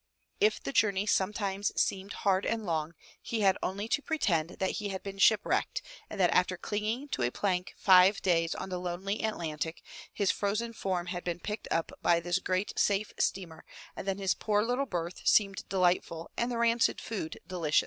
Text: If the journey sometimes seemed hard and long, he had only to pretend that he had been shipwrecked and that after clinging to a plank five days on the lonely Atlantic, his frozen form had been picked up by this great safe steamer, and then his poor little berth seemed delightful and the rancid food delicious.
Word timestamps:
If 0.39 0.63
the 0.63 0.71
journey 0.73 1.05
sometimes 1.05 1.71
seemed 1.79 2.13
hard 2.25 2.43
and 2.43 2.65
long, 2.65 2.95
he 3.21 3.41
had 3.41 3.55
only 3.61 3.87
to 3.89 4.01
pretend 4.01 4.49
that 4.57 4.71
he 4.71 4.89
had 4.89 5.03
been 5.03 5.19
shipwrecked 5.19 5.83
and 6.09 6.19
that 6.19 6.31
after 6.31 6.57
clinging 6.57 7.09
to 7.09 7.21
a 7.21 7.29
plank 7.29 7.75
five 7.77 8.19
days 8.23 8.55
on 8.55 8.69
the 8.69 8.79
lonely 8.79 9.21
Atlantic, 9.21 9.83
his 10.11 10.31
frozen 10.31 10.73
form 10.73 11.05
had 11.05 11.23
been 11.23 11.39
picked 11.39 11.67
up 11.69 11.91
by 12.01 12.19
this 12.19 12.39
great 12.39 12.73
safe 12.79 13.13
steamer, 13.19 13.63
and 13.95 14.07
then 14.07 14.17
his 14.17 14.33
poor 14.33 14.63
little 14.63 14.87
berth 14.87 15.21
seemed 15.23 15.69
delightful 15.69 16.31
and 16.35 16.51
the 16.51 16.57
rancid 16.57 16.99
food 16.99 17.39
delicious. 17.45 17.79